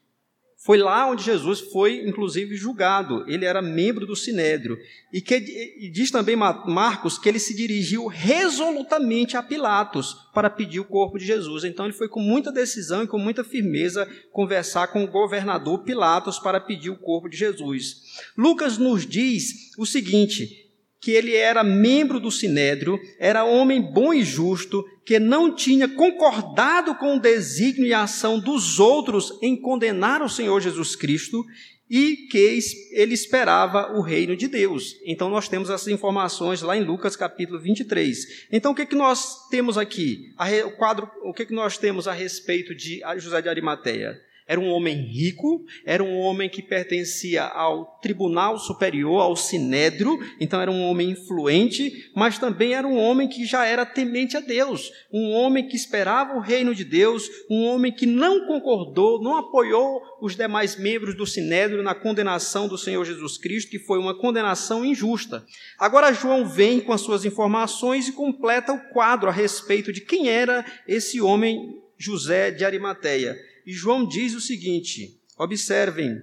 [0.62, 3.24] Foi lá onde Jesus foi, inclusive, julgado.
[3.30, 4.78] Ele era membro do Sinédrio.
[5.12, 10.82] E, que, e diz também Marcos que ele se dirigiu resolutamente a Pilatos para pedir
[10.82, 11.64] o corpo de Jesus.
[11.64, 16.38] Então ele foi com muita decisão e com muita firmeza conversar com o governador Pilatos
[16.38, 18.20] para pedir o corpo de Jesus.
[18.38, 20.69] Lucas nos diz o seguinte:
[21.02, 26.96] que ele era membro do sinédrio, era homem bom e justo, que não tinha concordado
[26.96, 31.44] com o desígnio e a ação dos outros em condenar o Senhor Jesus Cristo
[31.90, 32.60] e que
[32.92, 34.96] ele esperava o reino de Deus.
[35.04, 38.48] Então nós temos essas informações lá em Lucas capítulo 23.
[38.52, 40.32] Então o que, que nós temos aqui?
[40.68, 44.22] O quadro, o que, que nós temos a respeito de José de Arimateia?
[44.50, 50.60] Era um homem rico, era um homem que pertencia ao tribunal superior, ao sinédrio, então
[50.60, 54.92] era um homem influente, mas também era um homem que já era temente a Deus,
[55.14, 60.02] um homem que esperava o reino de Deus, um homem que não concordou, não apoiou
[60.20, 64.84] os demais membros do sinédrio na condenação do Senhor Jesus Cristo, que foi uma condenação
[64.84, 65.46] injusta.
[65.78, 70.28] Agora João vem com as suas informações e completa o quadro a respeito de quem
[70.28, 73.38] era esse homem José de Arimateia.
[73.70, 76.20] E João diz o seguinte: observem,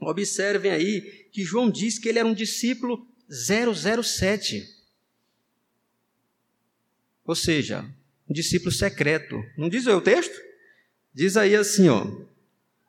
[0.00, 1.00] observem aí
[1.32, 4.64] que João diz que ele era um discípulo 007.
[7.24, 7.84] Ou seja,
[8.30, 9.42] um discípulo secreto.
[9.56, 10.40] Não diz o texto?
[11.12, 12.06] Diz aí assim, ó.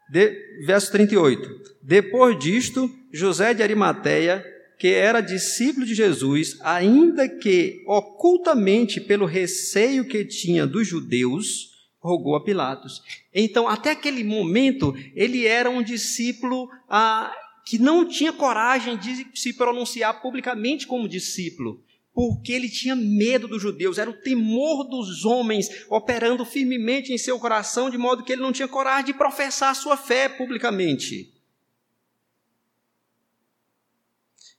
[0.07, 1.77] De, verso 38.
[1.81, 4.45] Depois disto, José de Arimateia,
[4.77, 11.68] que era discípulo de Jesus, ainda que ocultamente pelo receio que tinha dos judeus,
[11.99, 13.01] rogou a Pilatos.
[13.33, 17.31] Então, até aquele momento, ele era um discípulo ah,
[17.65, 21.83] que não tinha coragem de se pronunciar publicamente como discípulo,
[22.13, 27.39] porque ele tinha medo dos judeus, era o temor dos homens operando firmemente em seu
[27.39, 31.33] coração, de modo que ele não tinha coragem de professar sua fé publicamente.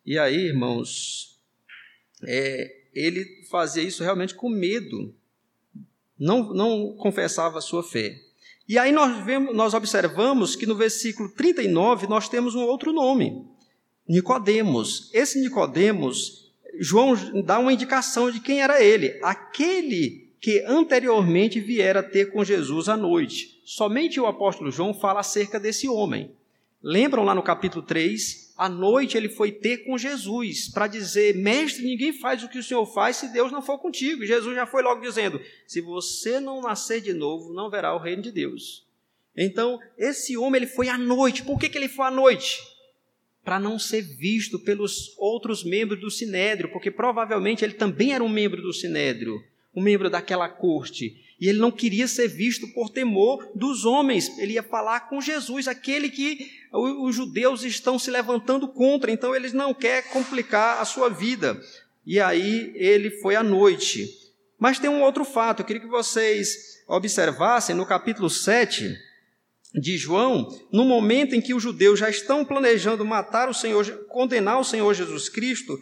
[0.04, 1.38] E aí, irmãos,
[2.26, 5.14] é, ele fazia isso realmente com medo,
[6.20, 8.14] não, não confessava a sua fé.
[8.68, 13.44] E aí nós, vemos, nós observamos que no versículo 39 nós temos um outro nome,
[14.06, 15.10] Nicodemos.
[15.12, 22.30] Esse Nicodemos, João dá uma indicação de quem era ele, aquele que anteriormente viera ter
[22.30, 23.60] com Jesus à noite.
[23.64, 26.30] Somente o apóstolo João fala acerca desse homem.
[26.82, 31.82] Lembram lá no capítulo 3, à noite ele foi ter com Jesus para dizer: Mestre,
[31.82, 34.26] ninguém faz o que o Senhor faz se Deus não for contigo.
[34.26, 38.20] Jesus já foi logo dizendo: Se você não nascer de novo, não verá o reino
[38.20, 38.86] de Deus.
[39.34, 41.42] Então, esse homem ele foi à noite.
[41.42, 42.60] Por que, que ele foi à noite?
[43.42, 48.28] Para não ser visto pelos outros membros do sinédrio, porque provavelmente ele também era um
[48.28, 49.42] membro do sinédrio,
[49.74, 51.16] um membro daquela corte.
[51.40, 54.36] E ele não queria ser visto por temor dos homens.
[54.38, 59.52] Ele ia falar com Jesus, aquele que os judeus estão se levantando contra, então eles
[59.52, 61.58] não querem complicar a sua vida.
[62.04, 64.06] E aí ele foi à noite.
[64.58, 68.94] Mas tem um outro fato, eu queria que vocês observassem no capítulo 7
[69.74, 74.60] de João, no momento em que os judeus já estão planejando matar o Senhor, condenar
[74.60, 75.78] o Senhor Jesus Cristo,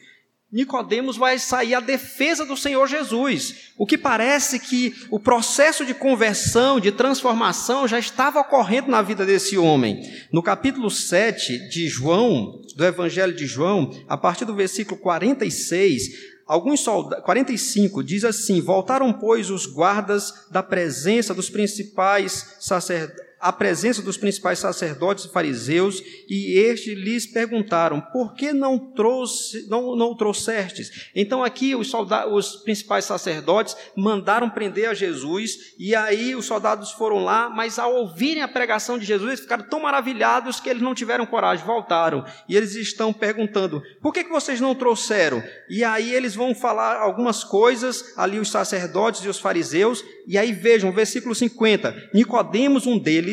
[0.50, 3.72] Nicodemos vai sair à defesa do Senhor Jesus.
[3.76, 9.26] O que parece que o processo de conversão, de transformação já estava ocorrendo na vida
[9.26, 10.00] desse homem.
[10.32, 16.08] No capítulo 7 de João, do Evangelho de João, a partir do versículo 46,
[16.46, 23.52] alguns soldados, 45 diz assim: Voltaram pois os guardas da presença dos principais sacerdotes à
[23.52, 29.94] presença dos principais sacerdotes e fariseus, e estes lhes perguntaram: Por que não, trouxe, não,
[29.94, 31.10] não trouxestes?
[31.14, 36.92] Então, aqui os, soldados, os principais sacerdotes mandaram prender a Jesus, e aí os soldados
[36.92, 40.82] foram lá, mas ao ouvirem a pregação de Jesus, eles ficaram tão maravilhados que eles
[40.82, 45.42] não tiveram coragem, voltaram, e eles estão perguntando: Por que, que vocês não trouxeram?
[45.70, 50.52] E aí eles vão falar algumas coisas, ali os sacerdotes e os fariseus, e aí
[50.52, 53.27] vejam, versículo 50: Nicodemos, um deles,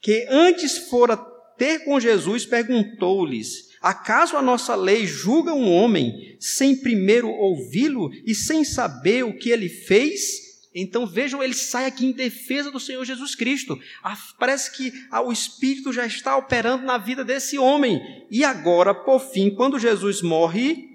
[0.00, 1.16] que antes fora
[1.58, 8.34] ter com Jesus, perguntou-lhes: Acaso a nossa lei julga um homem sem primeiro ouvi-lo e
[8.34, 10.50] sem saber o que ele fez?
[10.74, 13.78] Então vejam, ele sai aqui em defesa do Senhor Jesus Cristo.
[14.02, 18.00] Ah, parece que ah, o Espírito já está operando na vida desse homem.
[18.30, 20.90] E agora, por fim, quando Jesus morre,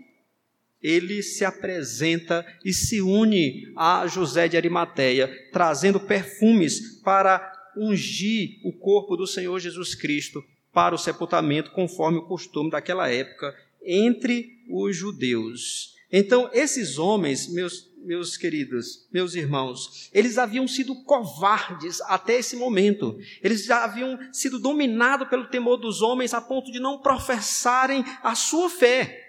[0.82, 8.72] ele se apresenta e se une a José de Arimateia, trazendo perfumes para ungir o
[8.72, 14.96] corpo do Senhor Jesus Cristo para o sepultamento, conforme o costume daquela época entre os
[14.96, 15.96] judeus.
[16.12, 23.18] Então, esses homens, meus, meus queridos, meus irmãos, eles haviam sido covardes até esse momento.
[23.42, 28.36] Eles já haviam sido dominados pelo temor dos homens a ponto de não professarem a
[28.36, 29.24] sua fé.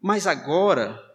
[0.00, 1.07] Mas agora,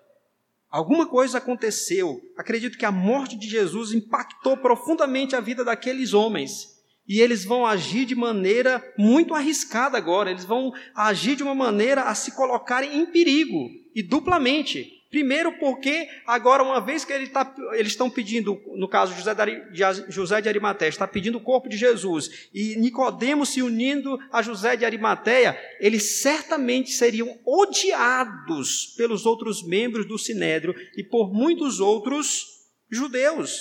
[0.73, 2.19] alguma coisa aconteceu.
[2.36, 6.73] Acredito que a morte de Jesus impactou profundamente a vida daqueles homens.
[7.07, 10.31] E eles vão agir de maneira muito arriscada agora.
[10.31, 15.02] Eles vão agir de uma maneira a se colocarem em perigo, e duplamente.
[15.13, 20.12] Primeiro, porque agora, uma vez que ele tá, eles estão pedindo, no caso José de,
[20.12, 24.76] José de Arimateia, está pedindo o corpo de Jesus, e Nicodemos se unindo a José
[24.76, 32.47] de Arimateia, eles certamente seriam odiados pelos outros membros do Sinédrio e por muitos outros
[32.89, 33.56] judeus.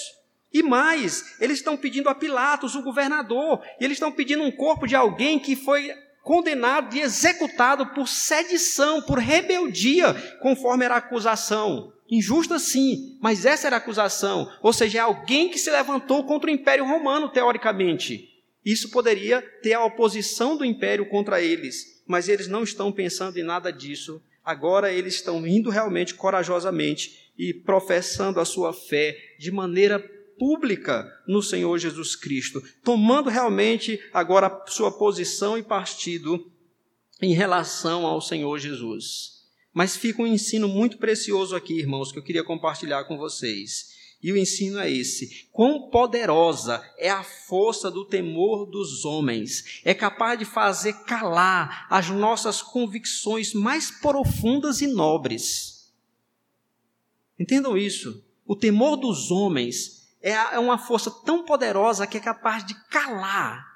[0.50, 4.86] E mais, eles estão pedindo a Pilatos, o governador, e eles estão pedindo um corpo
[4.86, 11.92] de alguém que foi condenado e executado por sedição, por rebeldia, conforme era a acusação.
[12.10, 14.50] Injusta sim, mas essa era a acusação.
[14.62, 18.28] Ou seja, é alguém que se levantou contra o Império Romano, teoricamente.
[18.64, 23.42] Isso poderia ter a oposição do Império contra eles, mas eles não estão pensando em
[23.42, 24.22] nada disso.
[24.44, 29.98] Agora eles estão indo realmente corajosamente e professando a sua fé de maneira
[30.42, 36.50] pública no Senhor Jesus Cristo, tomando realmente agora sua posição e partido
[37.22, 39.44] em relação ao Senhor Jesus.
[39.72, 44.16] Mas fica um ensino muito precioso aqui, irmãos, que eu queria compartilhar com vocês.
[44.20, 49.94] E o ensino é esse: quão poderosa é a força do temor dos homens, é
[49.94, 55.92] capaz de fazer calar as nossas convicções mais profundas e nobres.
[57.38, 58.24] Entendam isso.
[58.44, 63.66] O temor dos homens é, é uma força tão poderosa que é capaz de calar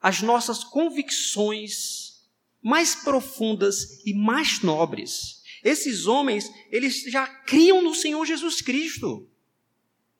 [0.00, 2.22] as nossas convicções
[2.62, 5.42] mais profundas e mais nobres.
[5.64, 9.28] Esses homens, eles já criam no Senhor Jesus Cristo.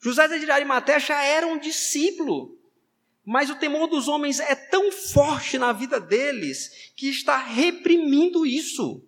[0.01, 2.59] José de Arimateia já era um discípulo,
[3.25, 9.05] mas o temor dos homens é tão forte na vida deles que está reprimindo isso.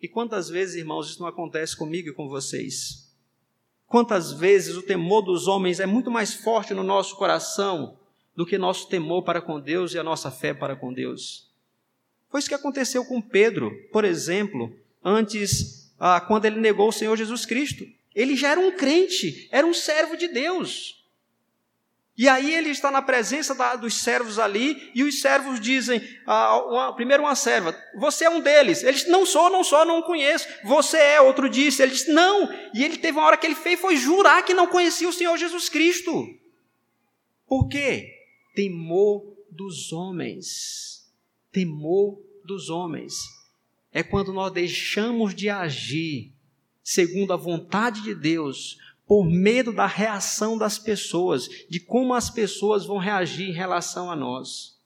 [0.00, 3.03] E quantas vezes, irmãos, isso não acontece comigo e com vocês?
[3.94, 7.96] Quantas vezes o temor dos homens é muito mais forte no nosso coração
[8.34, 11.48] do que nosso temor para com Deus e a nossa fé para com Deus?
[12.28, 17.16] Foi isso que aconteceu com Pedro, por exemplo, antes, ah, quando ele negou o Senhor
[17.16, 17.86] Jesus Cristo.
[18.12, 21.03] Ele já era um crente, era um servo de Deus.
[22.16, 26.58] E aí ele está na presença da, dos servos ali, e os servos dizem, ah,
[26.64, 28.84] uma, primeiro uma serva, você é um deles.
[28.84, 30.46] Ele disse, não sou, não sou, não conheço.
[30.64, 31.82] Você é, outro disse.
[31.82, 32.48] Ele disse, não.
[32.72, 35.36] E ele teve uma hora que ele fez, foi jurar que não conhecia o Senhor
[35.36, 36.28] Jesus Cristo.
[37.48, 38.12] Por quê?
[38.54, 41.10] Temor dos homens.
[41.50, 43.24] Temor dos homens.
[43.92, 46.32] É quando nós deixamos de agir
[46.84, 52.86] segundo a vontade de Deus, por medo da reação das pessoas, de como as pessoas
[52.86, 54.80] vão reagir em relação a nós.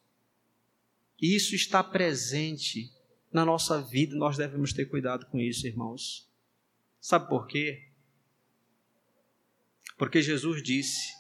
[1.21, 2.91] Isso está presente
[3.33, 6.29] na nossa vida, nós devemos ter cuidado com isso, irmãos.
[7.01, 7.89] Sabe por quê?
[9.97, 11.13] Porque Jesus disse: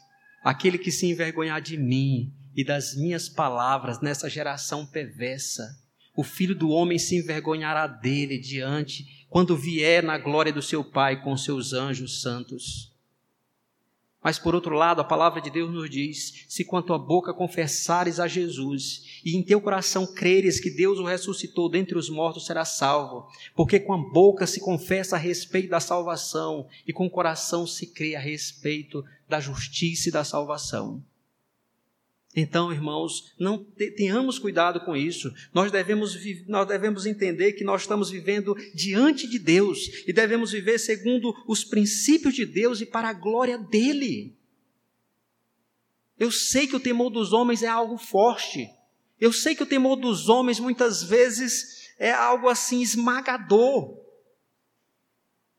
[0.42, 5.82] aquele que se envergonhar de mim e das minhas palavras nessa geração perversa,
[6.16, 11.22] o filho do homem se envergonhará dele diante quando vier na glória do seu Pai
[11.22, 12.92] com seus anjos santos.
[14.22, 17.32] Mas por outro lado, a palavra de Deus nos diz: se com a tua boca
[17.32, 22.46] confessares a Jesus e em teu coração creres que Deus o ressuscitou dentre os mortos,
[22.46, 23.28] serás salvo.
[23.54, 27.86] Porque com a boca se confessa a respeito da salvação e com o coração se
[27.86, 31.02] crê a respeito da justiça e da salvação.
[32.40, 33.58] Então, irmãos, não
[33.96, 35.34] tenhamos cuidado com isso.
[35.52, 36.16] Nós devemos,
[36.46, 41.64] nós devemos entender que nós estamos vivendo diante de Deus e devemos viver segundo os
[41.64, 44.36] princípios de Deus e para a glória dele.
[46.16, 48.70] Eu sei que o temor dos homens é algo forte.
[49.20, 53.98] Eu sei que o temor dos homens muitas vezes é algo assim esmagador.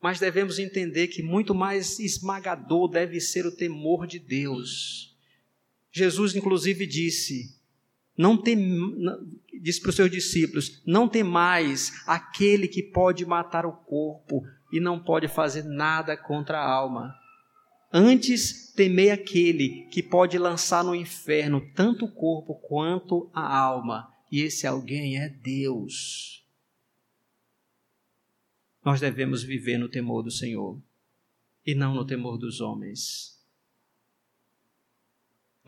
[0.01, 5.08] Mas devemos entender que muito mais esmagador deve ser o temor de Deus
[5.91, 7.59] Jesus, inclusive, disse:
[8.19, 8.57] não tem,
[9.61, 14.79] disse para os seus discípulos: não tem mais aquele que pode matar o corpo e
[14.81, 17.15] não pode fazer nada contra a alma.
[17.91, 24.41] Antes temei aquele que pode lançar no inferno tanto o corpo quanto a alma, e
[24.41, 26.45] esse alguém é Deus.
[28.83, 30.77] Nós devemos viver no temor do Senhor
[31.65, 33.38] e não no temor dos homens.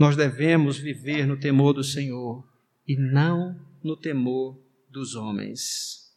[0.01, 2.43] Nós devemos viver no temor do Senhor
[2.87, 6.11] e não no temor dos homens.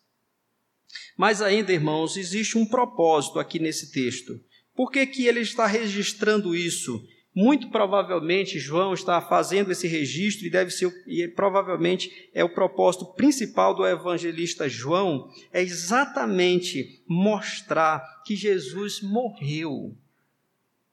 [1.18, 4.41] Mas ainda, irmãos, existe um propósito aqui nesse texto.
[4.74, 7.07] Por que, que ele está registrando isso?
[7.35, 13.12] Muito provavelmente João está fazendo esse registro e deve ser e provavelmente é o propósito
[13.12, 19.95] principal do evangelista João é exatamente mostrar que Jesus morreu.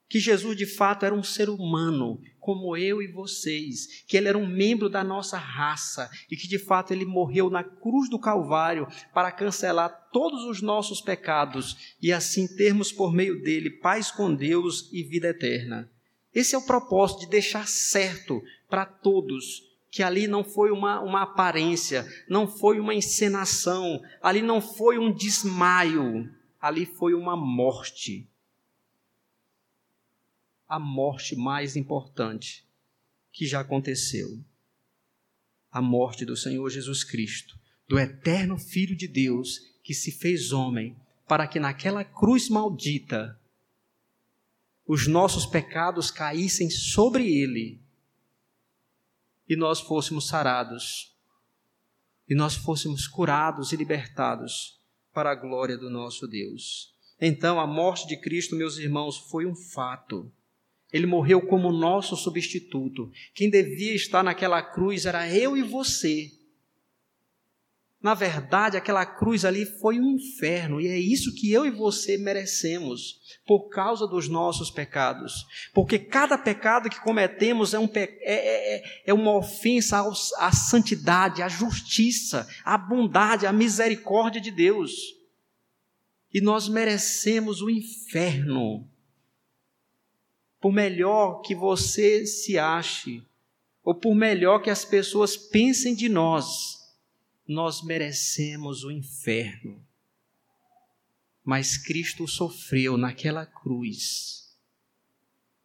[0.10, 4.38] Que Jesus de fato era um ser humano, como eu e vocês, que ele era
[4.38, 8.88] um membro da nossa raça e que de fato ele morreu na cruz do Calvário
[9.14, 14.90] para cancelar todos os nossos pecados e assim termos por meio dele paz com Deus
[14.92, 15.90] e vida eterna.
[16.34, 21.24] Esse é o propósito de deixar certo para todos que ali não foi uma, uma
[21.24, 26.30] aparência, não foi uma encenação, ali não foi um desmaio,
[26.62, 28.31] ali foi uma morte
[30.72, 32.66] a morte mais importante
[33.30, 34.42] que já aconteceu.
[35.70, 37.60] A morte do Senhor Jesus Cristo,
[37.90, 40.96] do eterno Filho de Deus que se fez homem,
[41.28, 43.38] para que naquela cruz maldita
[44.88, 47.82] os nossos pecados caíssem sobre ele
[49.50, 51.14] e nós fôssemos sarados,
[52.30, 54.80] e nós fôssemos curados e libertados
[55.12, 56.96] para a glória do nosso Deus.
[57.20, 60.32] Então, a morte de Cristo, meus irmãos, foi um fato
[60.92, 63.12] ele morreu como nosso substituto.
[63.34, 66.32] Quem devia estar naquela cruz era eu e você.
[68.02, 72.18] Na verdade, aquela cruz ali foi um inferno, e é isso que eu e você
[72.18, 75.46] merecemos, por causa dos nossos pecados.
[75.72, 80.04] Porque cada pecado que cometemos é, um, é, é, é, é uma ofensa
[80.40, 84.92] à santidade, à justiça, à bondade, à misericórdia de Deus.
[86.34, 88.90] E nós merecemos o inferno
[90.62, 93.26] por melhor que você se ache,
[93.84, 96.80] ou por melhor que as pessoas pensem de nós,
[97.48, 99.84] nós merecemos o inferno.
[101.44, 104.56] Mas Cristo sofreu naquela cruz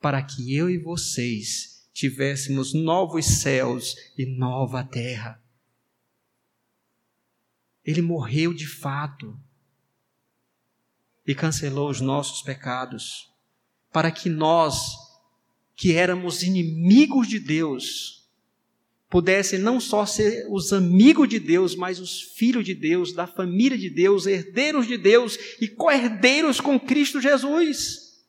[0.01, 5.43] para que eu e vocês tivéssemos novos céus e nova terra.
[7.85, 9.39] Ele morreu de fato
[11.27, 13.33] e cancelou os nossos pecados,
[13.97, 14.95] para que nós,
[15.75, 18.29] que éramos inimigos de Deus,
[19.09, 23.79] pudessem não só ser os amigos de Deus, mas os filhos de Deus, da família
[23.79, 28.23] de Deus, herdeiros de Deus e co-herdeiros com Cristo Jesus.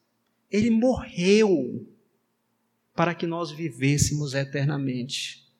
[0.49, 1.85] Ele morreu
[2.95, 5.51] para que nós vivêssemos eternamente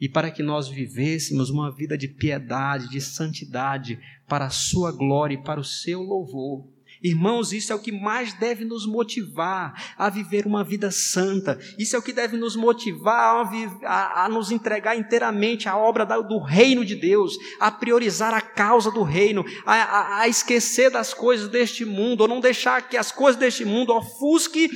[0.00, 3.96] e para que nós vivêssemos uma vida de piedade, de santidade,
[4.26, 6.77] para a Sua glória e para o seu louvor.
[7.02, 11.58] Irmãos, isso é o que mais deve nos motivar a viver uma vida santa.
[11.78, 16.04] Isso é o que deve nos motivar a, a, a nos entregar inteiramente à obra
[16.04, 21.14] da, do reino de Deus, a priorizar a causa do reino, a, a esquecer das
[21.14, 24.70] coisas deste mundo, ou não deixar que as coisas deste mundo ofusquem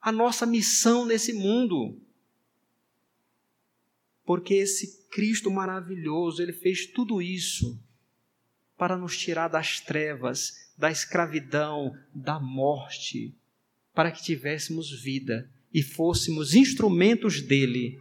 [0.00, 2.00] a nossa missão nesse mundo
[4.26, 7.80] porque esse Cristo maravilhoso, ele fez tudo isso
[8.76, 13.34] para nos tirar das trevas, da escravidão, da morte,
[13.94, 18.00] para que tivéssemos vida e fôssemos instrumentos dele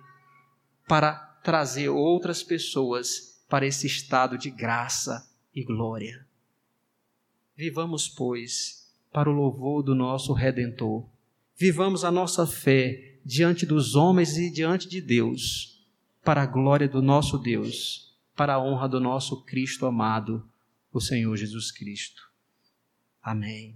[0.88, 1.14] para
[1.44, 6.26] trazer outras pessoas para esse estado de graça e glória.
[7.56, 11.08] Vivamos, pois, para o louvor do nosso Redentor.
[11.56, 15.76] Vivamos a nossa fé diante dos homens e diante de Deus
[16.24, 20.44] para a glória do nosso Deus, para a honra do nosso Cristo amado,
[20.92, 22.25] o Senhor Jesus Cristo.
[23.26, 23.76] Amém.